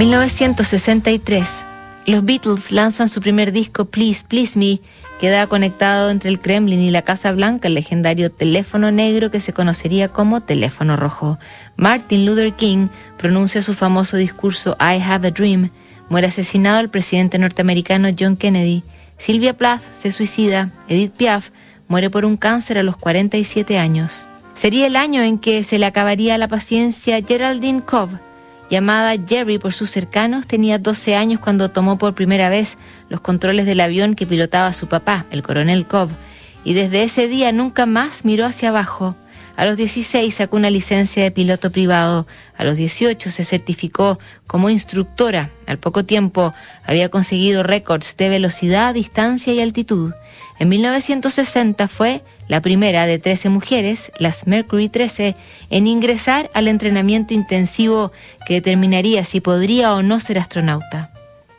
1963. 0.00 1.66
Los 2.06 2.24
Beatles 2.24 2.72
lanzan 2.72 3.10
su 3.10 3.20
primer 3.20 3.52
disco 3.52 3.84
Please, 3.84 4.24
Please 4.26 4.58
Me, 4.58 4.80
queda 5.20 5.46
conectado 5.46 6.08
entre 6.08 6.30
el 6.30 6.38
Kremlin 6.38 6.80
y 6.80 6.90
la 6.90 7.02
Casa 7.02 7.32
Blanca 7.32 7.68
el 7.68 7.74
legendario 7.74 8.32
teléfono 8.32 8.90
negro 8.90 9.30
que 9.30 9.40
se 9.40 9.52
conocería 9.52 10.08
como 10.08 10.40
teléfono 10.40 10.96
rojo. 10.96 11.38
Martin 11.76 12.24
Luther 12.24 12.56
King 12.56 12.88
pronuncia 13.18 13.60
su 13.60 13.74
famoso 13.74 14.16
discurso 14.16 14.74
I 14.80 15.02
Have 15.02 15.28
a 15.28 15.30
Dream. 15.32 15.68
Muere 16.08 16.28
asesinado 16.28 16.80
el 16.80 16.88
presidente 16.88 17.38
norteamericano 17.38 18.08
John 18.18 18.38
Kennedy. 18.38 18.82
Sylvia 19.18 19.54
Plath 19.58 19.82
se 19.92 20.12
suicida. 20.12 20.70
Edith 20.88 21.12
Piaf 21.12 21.50
muere 21.88 22.08
por 22.08 22.24
un 22.24 22.38
cáncer 22.38 22.78
a 22.78 22.82
los 22.82 22.96
47 22.96 23.78
años. 23.78 24.26
Sería 24.54 24.86
el 24.86 24.96
año 24.96 25.20
en 25.20 25.38
que 25.38 25.62
se 25.62 25.78
le 25.78 25.84
acabaría 25.84 26.38
la 26.38 26.48
paciencia 26.48 27.20
Geraldine 27.22 27.82
Cobb, 27.82 28.08
llamada 28.70 29.14
Jerry 29.26 29.58
por 29.58 29.72
sus 29.72 29.90
cercanos, 29.90 30.46
tenía 30.46 30.78
12 30.78 31.16
años 31.16 31.40
cuando 31.40 31.70
tomó 31.70 31.98
por 31.98 32.14
primera 32.14 32.48
vez 32.48 32.78
los 33.08 33.20
controles 33.20 33.66
del 33.66 33.80
avión 33.80 34.14
que 34.14 34.26
pilotaba 34.26 34.72
su 34.72 34.88
papá, 34.88 35.26
el 35.30 35.42
coronel 35.42 35.86
Cobb, 35.86 36.10
y 36.64 36.74
desde 36.74 37.02
ese 37.02 37.28
día 37.28 37.52
nunca 37.52 37.84
más 37.84 38.24
miró 38.24 38.46
hacia 38.46 38.68
abajo. 38.68 39.16
A 39.60 39.66
los 39.66 39.76
16 39.76 40.34
sacó 40.34 40.56
una 40.56 40.70
licencia 40.70 41.22
de 41.22 41.30
piloto 41.30 41.70
privado, 41.70 42.26
a 42.56 42.64
los 42.64 42.78
18 42.78 43.30
se 43.30 43.44
certificó 43.44 44.18
como 44.46 44.70
instructora, 44.70 45.50
al 45.66 45.78
poco 45.78 46.02
tiempo 46.06 46.54
había 46.82 47.10
conseguido 47.10 47.62
récords 47.62 48.16
de 48.16 48.30
velocidad, 48.30 48.94
distancia 48.94 49.52
y 49.52 49.60
altitud. 49.60 50.14
En 50.58 50.70
1960 50.70 51.88
fue 51.88 52.24
la 52.48 52.62
primera 52.62 53.04
de 53.04 53.18
13 53.18 53.50
mujeres, 53.50 54.12
las 54.18 54.46
Mercury 54.46 54.88
13, 54.88 55.36
en 55.68 55.86
ingresar 55.86 56.50
al 56.54 56.66
entrenamiento 56.66 57.34
intensivo 57.34 58.12
que 58.46 58.54
determinaría 58.54 59.26
si 59.26 59.42
podría 59.42 59.92
o 59.92 60.02
no 60.02 60.20
ser 60.20 60.38
astronauta. 60.38 61.12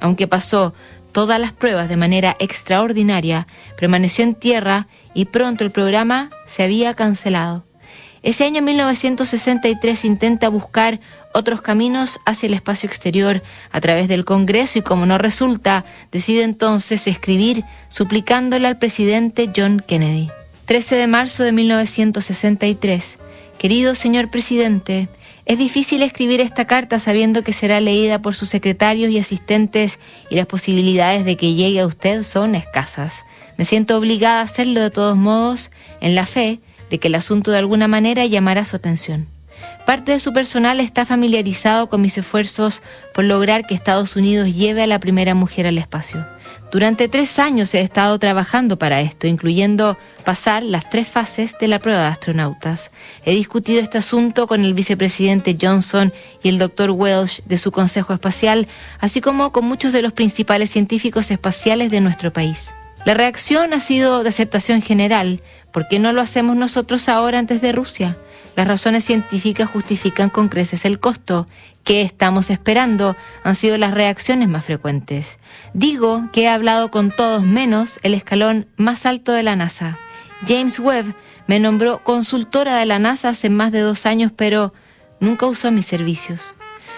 Aunque 0.00 0.28
pasó 0.28 0.74
todas 1.12 1.40
las 1.40 1.54
pruebas 1.54 1.88
de 1.88 1.96
manera 1.96 2.36
extraordinaria, 2.40 3.46
permaneció 3.78 4.22
en 4.22 4.34
tierra 4.34 4.86
y 5.14 5.24
pronto 5.24 5.64
el 5.64 5.70
programa 5.70 6.28
se 6.46 6.62
había 6.62 6.92
cancelado. 6.92 7.65
Ese 8.26 8.42
año 8.42 8.60
1963 8.60 10.04
intenta 10.04 10.48
buscar 10.48 10.98
otros 11.32 11.62
caminos 11.62 12.18
hacia 12.24 12.48
el 12.48 12.54
espacio 12.54 12.88
exterior 12.88 13.40
a 13.70 13.80
través 13.80 14.08
del 14.08 14.24
Congreso 14.24 14.80
y 14.80 14.82
como 14.82 15.06
no 15.06 15.16
resulta, 15.16 15.84
decide 16.10 16.42
entonces 16.42 17.06
escribir 17.06 17.62
suplicándole 17.88 18.66
al 18.66 18.78
presidente 18.78 19.52
John 19.54 19.80
Kennedy. 19.86 20.28
13 20.64 20.96
de 20.96 21.06
marzo 21.06 21.44
de 21.44 21.52
1963. 21.52 23.18
Querido 23.58 23.94
señor 23.94 24.28
presidente, 24.28 25.08
es 25.44 25.56
difícil 25.56 26.02
escribir 26.02 26.40
esta 26.40 26.64
carta 26.64 26.98
sabiendo 26.98 27.42
que 27.42 27.52
será 27.52 27.80
leída 27.80 28.20
por 28.22 28.34
sus 28.34 28.48
secretarios 28.48 29.12
y 29.12 29.20
asistentes 29.20 30.00
y 30.30 30.34
las 30.34 30.46
posibilidades 30.46 31.24
de 31.24 31.36
que 31.36 31.54
llegue 31.54 31.78
a 31.78 31.86
usted 31.86 32.24
son 32.24 32.56
escasas. 32.56 33.24
Me 33.56 33.64
siento 33.64 33.96
obligada 33.96 34.40
a 34.40 34.44
hacerlo 34.44 34.80
de 34.80 34.90
todos 34.90 35.16
modos 35.16 35.70
en 36.00 36.16
la 36.16 36.26
fe 36.26 36.58
de 36.90 36.98
que 36.98 37.08
el 37.08 37.14
asunto 37.14 37.50
de 37.50 37.58
alguna 37.58 37.88
manera 37.88 38.26
llamará 38.26 38.64
su 38.64 38.76
atención. 38.76 39.28
Parte 39.86 40.12
de 40.12 40.20
su 40.20 40.32
personal 40.32 40.80
está 40.80 41.06
familiarizado 41.06 41.88
con 41.88 42.02
mis 42.02 42.18
esfuerzos 42.18 42.82
por 43.14 43.24
lograr 43.24 43.66
que 43.66 43.74
Estados 43.74 44.16
Unidos 44.16 44.54
lleve 44.54 44.82
a 44.82 44.86
la 44.86 44.98
primera 44.98 45.34
mujer 45.34 45.66
al 45.66 45.78
espacio. 45.78 46.26
Durante 46.72 47.08
tres 47.08 47.38
años 47.38 47.72
he 47.74 47.80
estado 47.80 48.18
trabajando 48.18 48.76
para 48.76 49.00
esto, 49.00 49.28
incluyendo 49.28 49.96
pasar 50.24 50.64
las 50.64 50.90
tres 50.90 51.06
fases 51.06 51.56
de 51.60 51.68
la 51.68 51.78
prueba 51.78 52.02
de 52.02 52.08
astronautas. 52.08 52.90
He 53.24 53.32
discutido 53.32 53.80
este 53.80 53.98
asunto 53.98 54.48
con 54.48 54.64
el 54.64 54.74
vicepresidente 54.74 55.56
Johnson 55.60 56.12
y 56.42 56.48
el 56.48 56.58
doctor 56.58 56.90
Welsh 56.90 57.42
de 57.44 57.56
su 57.56 57.70
Consejo 57.70 58.12
Espacial, 58.12 58.66
así 58.98 59.20
como 59.20 59.52
con 59.52 59.64
muchos 59.64 59.92
de 59.92 60.02
los 60.02 60.12
principales 60.12 60.70
científicos 60.70 61.30
espaciales 61.30 61.92
de 61.92 62.00
nuestro 62.00 62.32
país. 62.32 62.74
La 63.06 63.14
reacción 63.14 63.72
ha 63.72 63.78
sido 63.78 64.24
de 64.24 64.30
aceptación 64.30 64.82
general. 64.82 65.40
¿Por 65.70 65.86
qué 65.86 66.00
no 66.00 66.12
lo 66.12 66.20
hacemos 66.20 66.56
nosotros 66.56 67.08
ahora 67.08 67.38
antes 67.38 67.60
de 67.60 67.70
Rusia? 67.70 68.18
Las 68.56 68.66
razones 68.66 69.04
científicas 69.04 69.70
justifican 69.70 70.28
con 70.28 70.48
creces 70.48 70.84
el 70.84 70.98
costo. 70.98 71.46
¿Qué 71.84 72.02
estamos 72.02 72.50
esperando? 72.50 73.14
Han 73.44 73.54
sido 73.54 73.78
las 73.78 73.94
reacciones 73.94 74.48
más 74.48 74.64
frecuentes. 74.64 75.38
Digo 75.72 76.28
que 76.32 76.42
he 76.42 76.48
hablado 76.48 76.90
con 76.90 77.12
todos 77.12 77.44
menos 77.44 78.00
el 78.02 78.12
escalón 78.12 78.66
más 78.76 79.06
alto 79.06 79.30
de 79.30 79.44
la 79.44 79.54
NASA. 79.54 80.00
James 80.44 80.80
Webb 80.80 81.14
me 81.46 81.60
nombró 81.60 82.02
consultora 82.02 82.74
de 82.74 82.86
la 82.86 82.98
NASA 82.98 83.28
hace 83.28 83.50
más 83.50 83.70
de 83.70 83.82
dos 83.82 84.04
años, 84.04 84.32
pero 84.34 84.74
nunca 85.20 85.46
usó 85.46 85.70
mis 85.70 85.86
servicios. 85.86 86.55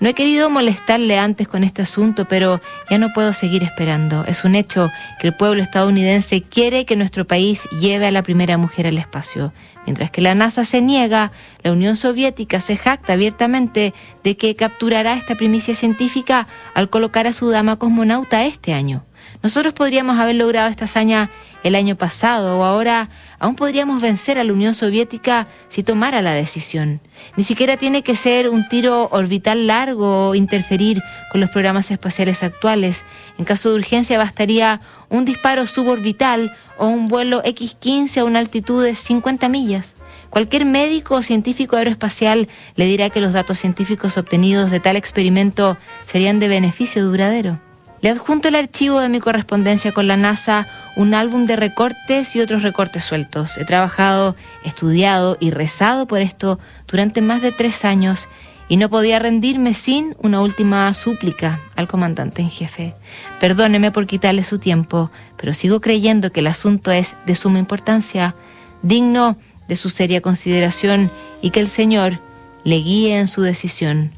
No 0.00 0.08
he 0.08 0.14
querido 0.14 0.48
molestarle 0.48 1.18
antes 1.18 1.46
con 1.46 1.62
este 1.62 1.82
asunto, 1.82 2.24
pero 2.24 2.62
ya 2.88 2.96
no 2.96 3.12
puedo 3.12 3.34
seguir 3.34 3.62
esperando. 3.62 4.24
Es 4.24 4.44
un 4.44 4.54
hecho 4.54 4.90
que 5.20 5.26
el 5.26 5.34
pueblo 5.34 5.62
estadounidense 5.62 6.40
quiere 6.40 6.86
que 6.86 6.96
nuestro 6.96 7.26
país 7.26 7.68
lleve 7.80 8.06
a 8.06 8.10
la 8.10 8.22
primera 8.22 8.56
mujer 8.56 8.86
al 8.86 8.96
espacio. 8.96 9.52
Mientras 9.84 10.10
que 10.10 10.22
la 10.22 10.34
NASA 10.34 10.64
se 10.64 10.80
niega, 10.80 11.32
la 11.62 11.72
Unión 11.72 11.96
Soviética 11.96 12.62
se 12.62 12.78
jacta 12.78 13.12
abiertamente 13.12 13.92
de 14.24 14.38
que 14.38 14.56
capturará 14.56 15.12
esta 15.14 15.34
primicia 15.34 15.74
científica 15.74 16.46
al 16.72 16.88
colocar 16.88 17.26
a 17.26 17.34
su 17.34 17.50
dama 17.50 17.76
cosmonauta 17.76 18.46
este 18.46 18.72
año. 18.72 19.04
Nosotros 19.42 19.74
podríamos 19.74 20.18
haber 20.18 20.36
logrado 20.36 20.70
esta 20.70 20.86
hazaña 20.86 21.30
el 21.62 21.74
año 21.74 21.96
pasado 21.96 22.58
o 22.58 22.64
ahora 22.64 23.08
aún 23.38 23.56
podríamos 23.56 24.00
vencer 24.00 24.38
a 24.38 24.44
la 24.44 24.52
Unión 24.52 24.74
Soviética 24.74 25.46
si 25.68 25.82
tomara 25.82 26.22
la 26.22 26.32
decisión. 26.32 27.00
Ni 27.36 27.44
siquiera 27.44 27.76
tiene 27.76 28.02
que 28.02 28.16
ser 28.16 28.48
un 28.48 28.68
tiro 28.68 29.08
orbital 29.10 29.66
largo 29.66 30.28
o 30.28 30.34
interferir 30.34 31.02
con 31.30 31.40
los 31.40 31.50
programas 31.50 31.90
espaciales 31.90 32.42
actuales. 32.42 33.04
En 33.38 33.44
caso 33.44 33.70
de 33.70 33.76
urgencia 33.76 34.18
bastaría 34.18 34.80
un 35.08 35.24
disparo 35.24 35.66
suborbital 35.66 36.56
o 36.78 36.86
un 36.86 37.08
vuelo 37.08 37.42
X-15 37.44 38.18
a 38.18 38.24
una 38.24 38.38
altitud 38.38 38.84
de 38.84 38.94
50 38.94 39.48
millas. 39.48 39.94
Cualquier 40.30 40.64
médico 40.64 41.16
o 41.16 41.22
científico 41.22 41.76
aeroespacial 41.76 42.48
le 42.76 42.84
dirá 42.84 43.10
que 43.10 43.20
los 43.20 43.32
datos 43.32 43.58
científicos 43.58 44.16
obtenidos 44.16 44.70
de 44.70 44.78
tal 44.78 44.96
experimento 44.96 45.76
serían 46.06 46.38
de 46.38 46.48
beneficio 46.48 47.04
duradero. 47.04 47.58
Le 48.00 48.10
adjunto 48.10 48.48
el 48.48 48.54
archivo 48.54 49.00
de 49.00 49.10
mi 49.10 49.20
correspondencia 49.20 49.92
con 49.92 50.06
la 50.06 50.16
NASA, 50.16 50.66
un 51.00 51.14
álbum 51.14 51.46
de 51.46 51.56
recortes 51.56 52.36
y 52.36 52.40
otros 52.40 52.62
recortes 52.62 53.04
sueltos. 53.04 53.56
He 53.56 53.64
trabajado, 53.64 54.36
estudiado 54.64 55.38
y 55.40 55.48
rezado 55.50 56.06
por 56.06 56.20
esto 56.20 56.58
durante 56.86 57.22
más 57.22 57.40
de 57.40 57.52
tres 57.52 57.86
años 57.86 58.28
y 58.68 58.76
no 58.76 58.90
podía 58.90 59.18
rendirme 59.18 59.72
sin 59.72 60.14
una 60.18 60.42
última 60.42 60.92
súplica 60.92 61.58
al 61.74 61.88
comandante 61.88 62.42
en 62.42 62.50
jefe. 62.50 62.94
Perdóneme 63.40 63.92
por 63.92 64.06
quitarle 64.06 64.44
su 64.44 64.58
tiempo, 64.58 65.10
pero 65.38 65.54
sigo 65.54 65.80
creyendo 65.80 66.32
que 66.32 66.40
el 66.40 66.48
asunto 66.48 66.92
es 66.92 67.16
de 67.24 67.34
suma 67.34 67.58
importancia, 67.58 68.34
digno 68.82 69.38
de 69.68 69.76
su 69.76 69.88
seria 69.88 70.20
consideración 70.20 71.10
y 71.40 71.48
que 71.48 71.60
el 71.60 71.68
Señor 71.68 72.20
le 72.62 72.76
guíe 72.76 73.18
en 73.18 73.26
su 73.26 73.40
decisión. 73.40 74.12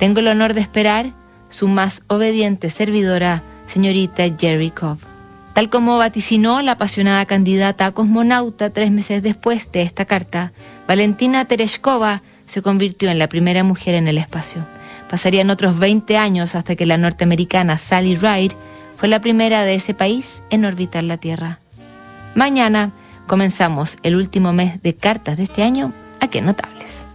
Tengo 0.00 0.18
el 0.18 0.26
honor 0.26 0.54
de 0.54 0.62
esperar 0.62 1.12
su 1.48 1.68
más 1.68 2.02
obediente 2.08 2.70
servidora, 2.70 3.44
señorita 3.68 4.24
Jerry 4.36 4.72
Cobb. 4.72 5.13
Tal 5.54 5.70
como 5.70 5.98
vaticinó 5.98 6.62
la 6.62 6.72
apasionada 6.72 7.24
candidata 7.26 7.86
a 7.86 7.92
cosmonauta 7.92 8.70
tres 8.70 8.90
meses 8.90 9.22
después 9.22 9.70
de 9.70 9.82
esta 9.82 10.04
carta, 10.04 10.52
Valentina 10.88 11.44
Tereshkova 11.44 12.22
se 12.46 12.60
convirtió 12.60 13.08
en 13.08 13.20
la 13.20 13.28
primera 13.28 13.62
mujer 13.62 13.94
en 13.94 14.08
el 14.08 14.18
espacio. 14.18 14.66
Pasarían 15.08 15.50
otros 15.50 15.78
20 15.78 16.18
años 16.18 16.56
hasta 16.56 16.74
que 16.74 16.86
la 16.86 16.98
norteamericana 16.98 17.78
Sally 17.78 18.16
Ride 18.16 18.56
fue 18.96 19.08
la 19.08 19.20
primera 19.20 19.62
de 19.62 19.76
ese 19.76 19.94
país 19.94 20.42
en 20.50 20.64
orbitar 20.64 21.04
la 21.04 21.18
Tierra. 21.18 21.60
Mañana 22.34 22.90
comenzamos 23.28 23.96
el 24.02 24.16
último 24.16 24.52
mes 24.52 24.82
de 24.82 24.96
cartas 24.96 25.36
de 25.36 25.44
este 25.44 25.62
año. 25.62 25.92
¿A 26.20 26.26
qué 26.26 26.42
notables? 26.42 27.06